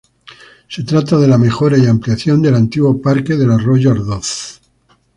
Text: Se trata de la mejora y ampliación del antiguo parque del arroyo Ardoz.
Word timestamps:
Se 0.67 0.81
trata 0.83 1.15
de 1.19 1.27
la 1.27 1.37
mejora 1.37 1.77
y 1.77 1.85
ampliación 1.85 2.41
del 2.41 2.55
antiguo 2.55 2.99
parque 2.99 3.35
del 3.35 3.51
arroyo 3.51 3.91
Ardoz. 3.91 4.59